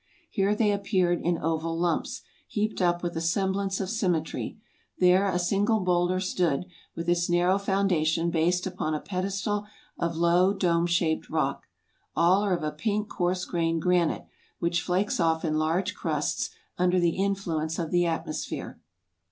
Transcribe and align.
Here 0.31 0.55
they 0.55 0.71
appeared 0.71 1.21
in 1.21 1.37
oval 1.37 1.77
lumps, 1.77 2.23
heaped 2.47 2.81
up 2.81 3.03
with 3.03 3.15
a 3.15 3.21
semblance 3.21 3.79
of 3.79 3.87
symmetry; 3.87 4.57
there 4.97 5.27
a 5.31 5.37
single 5.37 5.79
bowlder 5.81 6.19
stood, 6.19 6.65
with 6.95 7.07
its 7.07 7.29
narrow 7.29 7.59
foundation 7.59 8.31
based 8.31 8.65
upon 8.65 8.95
a 8.95 8.99
pedestal 8.99 9.67
of 9.99 10.15
low, 10.15 10.55
dome 10.55 10.87
shaped 10.87 11.29
rock. 11.29 11.67
All 12.15 12.41
are 12.41 12.57
of 12.57 12.63
a 12.63 12.71
pink 12.71 13.09
coarse 13.09 13.45
grained 13.45 13.83
granite, 13.83 14.25
which 14.57 14.81
flakes 14.81 15.19
off 15.19 15.45
in 15.45 15.59
large 15.59 15.93
crusts 15.93 16.49
under 16.79 16.99
the 16.99 17.17
influence 17.17 17.77
of 17.77 17.91
the 17.91 18.07
atmosphere. 18.07 18.79